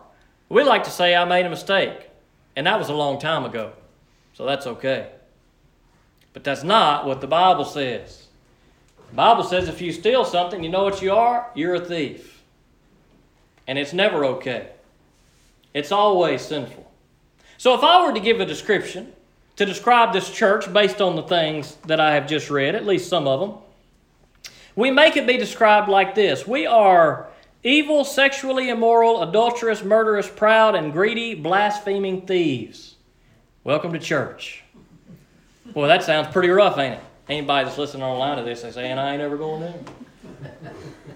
[0.49, 2.09] We like to say, I made a mistake.
[2.55, 3.73] And that was a long time ago.
[4.33, 5.11] So that's okay.
[6.33, 8.27] But that's not what the Bible says.
[9.09, 11.49] The Bible says if you steal something, you know what you are?
[11.53, 12.32] You're a thief.
[13.67, 14.69] And it's never okay,
[15.73, 16.91] it's always sinful.
[17.57, 19.13] So if I were to give a description
[19.55, 23.07] to describe this church based on the things that I have just read, at least
[23.07, 23.57] some of them,
[24.75, 27.27] we make it be described like this We are
[27.63, 32.95] evil, sexually immoral, adulterous, murderous, proud, and greedy, blaspheming thieves.
[33.63, 34.63] Welcome to church.
[35.73, 36.99] Boy, that sounds pretty rough, ain't it?
[37.29, 39.73] Anybody that's listening online to this, they say, and I ain't ever going there.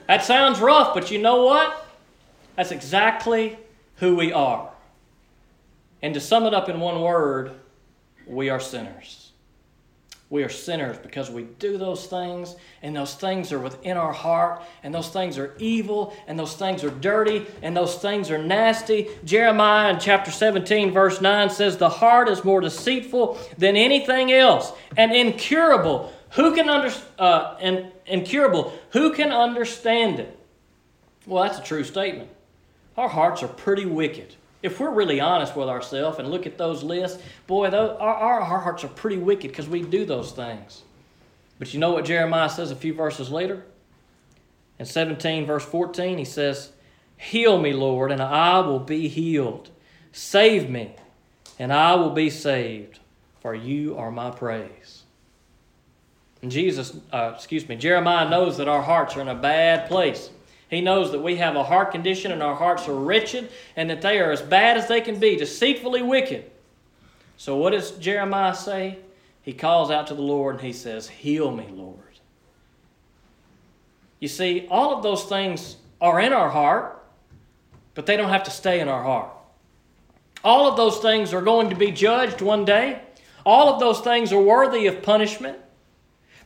[0.07, 1.86] that sounds rough, but you know what?
[2.57, 3.57] That's exactly
[3.97, 4.69] who we are.
[6.01, 7.51] And to sum it up in one word,
[8.25, 9.31] we are sinners.
[10.29, 14.61] We are sinners because we do those things, and those things are within our heart,
[14.83, 19.07] and those things are evil, and those things are dirty, and those things are nasty.
[19.23, 24.73] Jeremiah in chapter 17, verse 9 says, The heart is more deceitful than anything else,
[24.97, 26.11] and incurable.
[26.31, 28.77] Who can under, uh, and incurable?
[28.91, 30.37] Who can understand it?
[31.25, 32.31] Well, that's a true statement.
[32.97, 34.35] Our hearts are pretty wicked.
[34.63, 38.59] If we're really honest with ourselves and look at those lists, boy, those, our, our,
[38.59, 40.81] hearts are pretty wicked because we do those things.
[41.59, 43.63] But you know what Jeremiah says a few verses later?
[44.79, 46.71] In 17, verse 14, he says,
[47.17, 49.69] Heal me, Lord, and I will be healed.
[50.11, 50.95] Save me,
[51.59, 52.99] and I will be saved,
[53.41, 55.03] for you are my praise.
[56.41, 60.29] And Jesus, uh, excuse me, Jeremiah knows that our hearts are in a bad place.
[60.69, 64.01] He knows that we have a heart condition and our hearts are wretched and that
[64.01, 66.49] they are as bad as they can be, deceitfully wicked.
[67.37, 68.97] So, what does Jeremiah say?
[69.43, 71.99] He calls out to the Lord and he says, Heal me, Lord.
[74.19, 77.01] You see, all of those things are in our heart,
[77.93, 79.29] but they don't have to stay in our heart.
[80.43, 83.01] All of those things are going to be judged one day.
[83.45, 85.57] All of those things are worthy of punishment.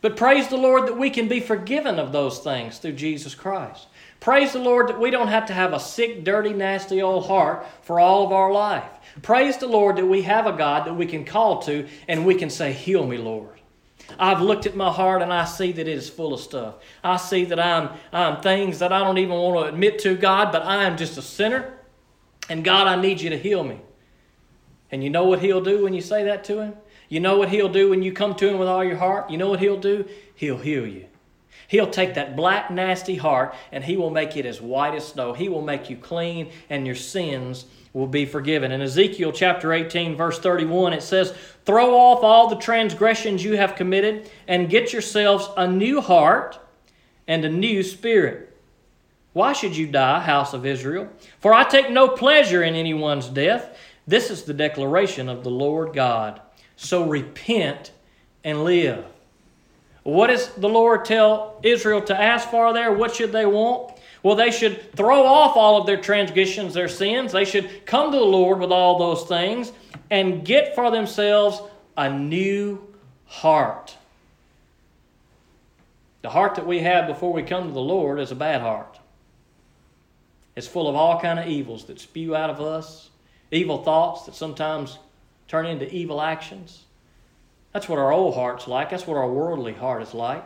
[0.02, 3.88] But praise the Lord that we can be forgiven of those things through Jesus Christ.
[4.22, 7.66] Praise the Lord that we don't have to have a sick, dirty, nasty old heart
[7.82, 8.86] for all of our life.
[9.24, 12.36] Praise the Lord that we have a God that we can call to and we
[12.36, 13.60] can say, Heal me, Lord.
[14.20, 16.76] I've looked at my heart and I see that it is full of stuff.
[17.04, 20.52] I see that I'm, I'm things that I don't even want to admit to God,
[20.52, 21.74] but I am just a sinner.
[22.48, 23.82] And God, I need you to heal me.
[24.92, 26.76] And you know what He'll do when you say that to Him?
[27.10, 29.32] You know what He'll do when you come to Him with all your heart?
[29.32, 30.08] You know what He'll do?
[30.36, 31.08] He'll heal you.
[31.72, 35.32] He'll take that black, nasty heart and He will make it as white as snow.
[35.32, 38.74] He will make you clean and your sins will be forgiven.
[38.74, 43.78] In Ezekiel chapter 18, verse 31, it says, Throw off all the transgressions you have
[43.78, 46.60] committed and get yourselves a new heart
[47.26, 48.54] and a new spirit.
[49.32, 51.08] Why should you die, house of Israel?
[51.40, 53.78] For I take no pleasure in anyone's death.
[54.06, 56.42] This is the declaration of the Lord God.
[56.76, 57.94] So repent
[58.44, 59.06] and live.
[60.04, 62.92] What does the Lord tell Israel to ask for there?
[62.92, 63.98] What should they want?
[64.24, 67.32] Well, they should throw off all of their transgressions, their sins.
[67.32, 69.72] They should come to the Lord with all those things
[70.10, 71.62] and get for themselves
[71.98, 72.82] a new
[73.26, 73.96] heart.
[76.22, 79.00] The heart that we have before we come to the Lord is a bad heart.
[80.56, 83.10] It's full of all kind of evils that spew out of us,
[83.52, 85.00] evil thoughts that sometimes
[85.48, 86.84] turn into evil actions.
[87.74, 88.90] That's what our old heart's like.
[88.90, 90.44] That's what our worldly heart is like.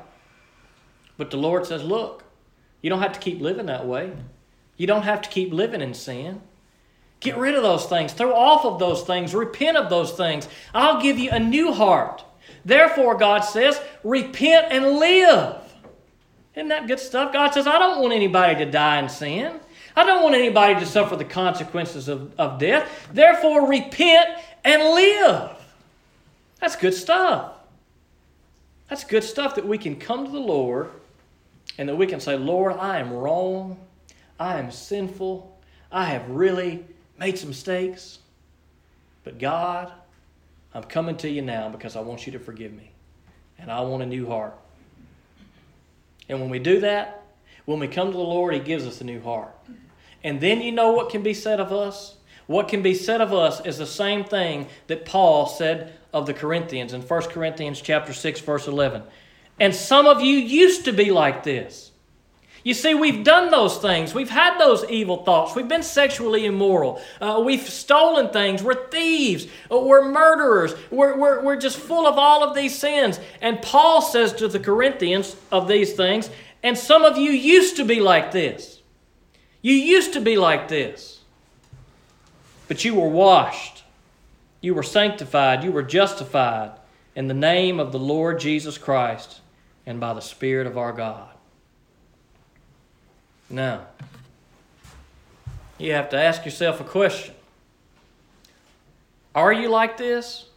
[1.18, 2.24] But the Lord says, look,
[2.82, 4.14] you don't have to keep living that way.
[4.78, 6.42] You don't have to keep living in sin.
[7.20, 8.14] Get rid of those things.
[8.14, 9.34] Throw off of those things.
[9.34, 10.48] Repent of those things.
[10.74, 12.24] I'll give you a new heart.
[12.64, 15.56] Therefore, God says, repent and live.
[16.56, 17.34] Isn't that good stuff?
[17.34, 19.60] God says, I don't want anybody to die in sin.
[19.96, 22.90] I don't want anybody to suffer the consequences of, of death.
[23.14, 24.30] Therefore, repent
[24.64, 25.55] and live.
[26.60, 27.54] That's good stuff.
[28.90, 30.90] That's good stuff that we can come to the Lord
[31.78, 33.78] and that we can say, Lord, I am wrong.
[34.40, 35.58] I am sinful.
[35.92, 36.86] I have really
[37.18, 38.20] made some mistakes.
[39.24, 39.92] But God,
[40.74, 42.92] I'm coming to you now because I want you to forgive me.
[43.58, 44.54] And I want a new heart.
[46.30, 47.24] And when we do that,
[47.66, 49.56] when we come to the Lord, He gives us a new heart.
[50.24, 52.16] And then you know what can be said of us?
[52.48, 56.34] What can be said of us is the same thing that Paul said of the
[56.34, 59.04] Corinthians in 1 Corinthians chapter 6 verse 11.
[59.60, 61.92] And some of you used to be like this.
[62.64, 64.16] You see, we've done those things.
[64.16, 65.56] We've had those evil thoughts.
[65.56, 67.00] We've been sexually immoral.
[67.22, 68.64] Uh, we've stolen things.
[68.64, 69.46] We're thieves.
[69.72, 70.74] Uh, we're murderers.
[70.90, 73.20] We're, we're, we're just full of all of these sins.
[73.40, 76.32] And Paul says to the Corinthians of these things,
[76.64, 78.82] and some of you used to be like this.
[79.62, 81.20] You used to be like this.
[82.68, 83.85] But you were washed.
[84.62, 85.64] You were sanctified.
[85.64, 86.72] You were justified
[87.16, 89.42] in the name of the Lord Jesus Christ
[89.86, 91.30] and by the Spirit of our God.
[93.50, 93.86] Now,
[95.78, 97.36] you have to ask yourself a question
[99.34, 100.50] Are you like this?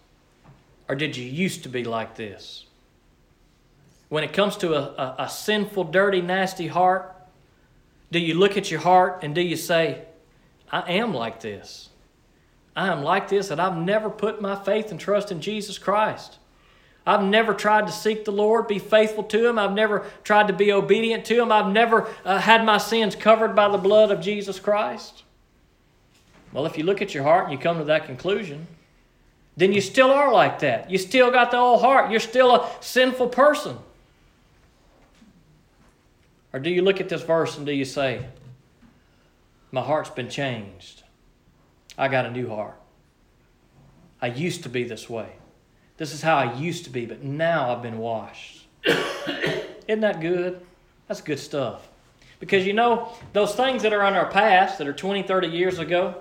[0.89, 2.65] Or did you used to be like this?
[4.09, 7.15] When it comes to a, a, a sinful, dirty, nasty heart,
[8.11, 10.03] do you look at your heart and do you say,
[10.73, 11.91] I am like this?
[12.79, 16.39] I am like this, and I've never put my faith and trust in Jesus Christ.
[17.05, 19.59] I've never tried to seek the Lord, be faithful to Him.
[19.59, 21.51] I've never tried to be obedient to Him.
[21.51, 25.25] I've never uh, had my sins covered by the blood of Jesus Christ.
[26.53, 28.69] Well, if you look at your heart and you come to that conclusion,
[29.57, 30.89] then you still are like that.
[30.89, 32.13] You still got the old heart.
[32.13, 33.77] You're still a sinful person.
[36.53, 38.25] Or do you look at this verse and do you say,
[39.73, 41.03] My heart's been changed?
[41.99, 42.81] I got a new heart.
[44.23, 45.29] I used to be this way.
[45.97, 48.67] This is how I used to be, but now I've been washed.
[48.87, 50.61] Isn't that good?
[51.09, 51.89] That's good stuff.
[52.41, 55.81] Because you know, those things that are in our past, that are 20, 30 years
[55.81, 56.15] ago,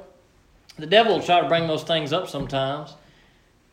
[0.80, 2.96] the devil will try to bring those things up sometimes.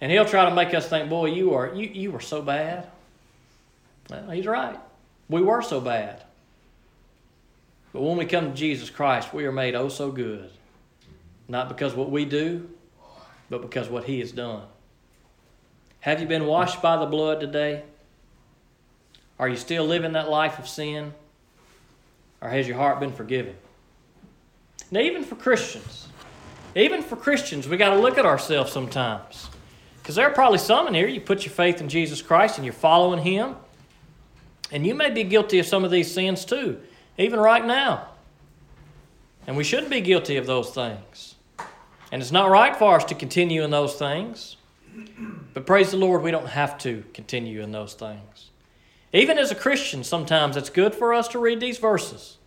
[0.00, 2.88] And he'll try to make us think, boy, you are you, you were so bad.
[4.10, 4.78] Well, he's right.
[5.30, 6.22] We were so bad.
[7.92, 10.50] But when we come to Jesus Christ, we are made oh so good.
[11.48, 12.68] Not because what we do,
[13.50, 14.62] but because what he has done.
[16.00, 17.82] Have you been washed by the blood today?
[19.38, 21.12] Are you still living that life of sin?
[22.40, 23.54] Or has your heart been forgiven?
[24.90, 26.08] Now, even for Christians,
[26.74, 29.48] even for Christians, we got to look at ourselves sometimes.
[30.02, 32.64] Because there are probably some in here, you put your faith in Jesus Christ and
[32.64, 33.56] you're following Him.
[34.70, 36.80] And you may be guilty of some of these sins too,
[37.16, 38.08] even right now.
[39.46, 41.33] And we shouldn't be guilty of those things.
[42.14, 44.56] And it's not right for us to continue in those things.
[45.52, 48.50] But praise the Lord, we don't have to continue in those things.
[49.12, 52.38] Even as a Christian, sometimes it's good for us to read these verses.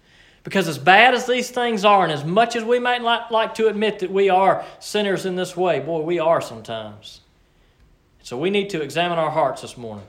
[0.46, 3.68] Because as bad as these things are, and as much as we might like to
[3.68, 7.20] admit that we are sinners in this way, boy, we are sometimes.
[8.24, 10.08] So we need to examine our hearts this morning.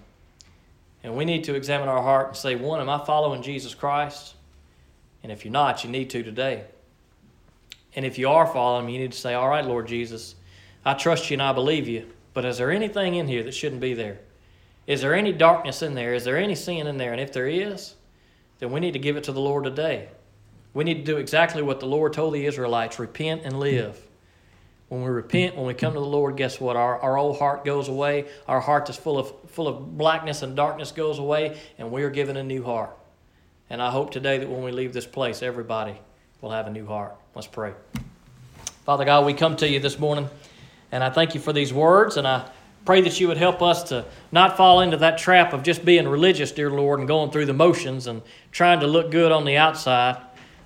[1.03, 4.37] And we need to examine our heart and say, one, am I following Jesus Christ?
[5.25, 6.63] And if you're not, you need to today.
[7.99, 10.36] And if you are following him, you need to say, all right, Lord Jesus,
[10.84, 12.07] I trust you and I believe you.
[12.32, 14.20] But is there anything in here that shouldn't be there?
[14.86, 16.14] Is there any darkness in there?
[16.14, 17.11] Is there any sin in there?
[17.11, 17.96] And if there is,
[18.61, 20.11] then we need to give it to the Lord today.
[20.74, 24.01] We need to do exactly what the Lord told the Israelites repent and live.
[24.90, 26.76] When we repent, when we come to the Lord, guess what?
[26.76, 28.26] Our, our old heart goes away.
[28.46, 32.11] Our heart that's full of, full of blackness and darkness goes away, and we are
[32.11, 32.96] given a new heart.
[33.68, 36.01] And I hope today that when we leave this place, everybody
[36.40, 37.16] will have a new heart.
[37.39, 37.72] Let's pray.
[38.84, 40.28] Father God, we come to you this morning.
[40.91, 42.51] And I thank you for these words, and I
[42.84, 46.09] pray that you would help us to not fall into that trap of just being
[46.09, 49.57] religious, dear Lord, and going through the motions and trying to look good on the
[49.57, 50.20] outside.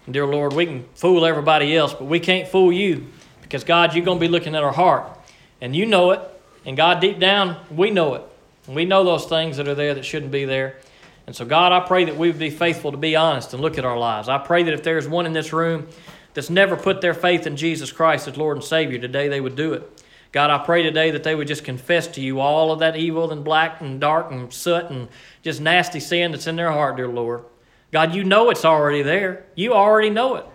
[0.07, 3.07] And dear Lord, we can fool everybody else, but we can't fool you
[3.43, 5.19] because, God, you're going to be looking at our heart.
[5.61, 6.21] And you know it.
[6.65, 8.23] And, God, deep down, we know it.
[8.67, 10.79] And we know those things that are there that shouldn't be there.
[11.27, 13.77] And so, God, I pray that we would be faithful to be honest and look
[13.77, 14.31] at our lives.
[14.31, 15.87] I pray that if there's one in this room
[16.35, 19.57] that's never put their faith in Jesus Christ as Lord and Savior, today they would
[19.57, 20.03] do it.
[20.33, 23.31] God, I pray today that they would just confess to you all of that evil
[23.33, 25.09] and black and dark and soot and
[25.43, 27.45] just nasty sin that's in their heart, dear Lord.
[27.91, 29.45] God, you know it's already there.
[29.55, 30.47] You already know it.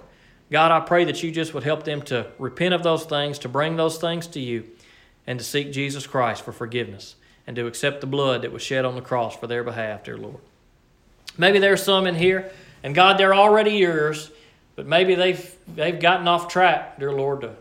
[0.49, 3.49] God, I pray that you just would help them to repent of those things, to
[3.49, 4.63] bring those things to you,
[5.27, 7.15] and to seek Jesus Christ for forgiveness,
[7.45, 10.17] and to accept the blood that was shed on the cross for their behalf, dear
[10.17, 10.39] Lord.
[11.37, 12.51] Maybe there's some in here,
[12.81, 14.31] and God, they're already yours,
[14.77, 17.55] but maybe they've, they've gotten off track, dear Lord, to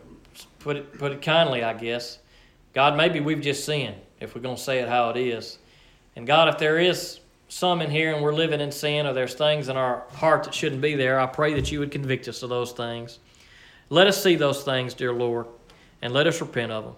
[0.59, 2.19] put it, put it kindly, I guess.
[2.73, 5.57] God, maybe we've just sinned, if we're to say it how it is.
[6.15, 9.33] And God, if there is some in here and we're living in sin or there's
[9.33, 12.43] things in our heart that shouldn't be there, I pray that you would convict us
[12.43, 13.17] of those things.
[13.89, 15.47] Let us see those things, dear Lord,
[16.03, 16.95] and let us repent of them.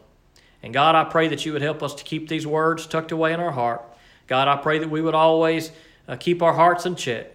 [0.64, 3.32] And God, I pray that you would help us to keep these words tucked away
[3.32, 3.84] in our heart.
[4.28, 5.72] God, I pray that we would always
[6.10, 7.28] uh, keep our hearts in check.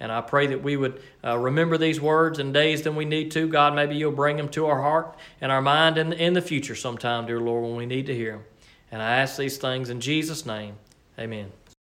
[0.00, 3.30] And I pray that we would uh, remember these words in days than we need
[3.32, 3.46] to.
[3.46, 6.74] God, maybe you'll bring them to our heart and our mind in, in the future
[6.74, 8.44] sometime, dear Lord, when we need to hear them.
[8.90, 10.76] And I ask these things in Jesus' name.
[11.18, 11.52] Amen.